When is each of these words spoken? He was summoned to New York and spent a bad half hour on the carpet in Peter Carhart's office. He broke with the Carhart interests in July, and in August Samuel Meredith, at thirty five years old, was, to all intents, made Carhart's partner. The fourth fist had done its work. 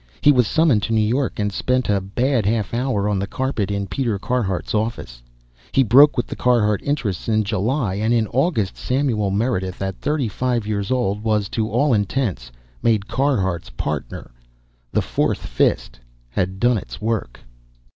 He 0.19 0.31
was 0.31 0.47
summoned 0.47 0.81
to 0.81 0.93
New 0.93 1.07
York 1.07 1.37
and 1.37 1.53
spent 1.53 1.87
a 1.87 2.01
bad 2.01 2.43
half 2.47 2.73
hour 2.73 3.07
on 3.07 3.19
the 3.19 3.27
carpet 3.27 3.69
in 3.69 3.85
Peter 3.85 4.17
Carhart's 4.17 4.73
office. 4.73 5.21
He 5.73 5.83
broke 5.83 6.17
with 6.17 6.25
the 6.25 6.35
Carhart 6.35 6.81
interests 6.81 7.29
in 7.29 7.43
July, 7.43 7.93
and 7.99 8.11
in 8.11 8.25
August 8.29 8.75
Samuel 8.77 9.29
Meredith, 9.29 9.79
at 9.79 10.01
thirty 10.01 10.27
five 10.27 10.65
years 10.65 10.89
old, 10.89 11.23
was, 11.23 11.49
to 11.49 11.69
all 11.69 11.93
intents, 11.93 12.51
made 12.81 13.07
Carhart's 13.07 13.69
partner. 13.69 14.31
The 14.91 15.03
fourth 15.03 15.45
fist 15.45 15.99
had 16.31 16.59
done 16.59 16.79
its 16.79 16.99
work. 16.99 17.41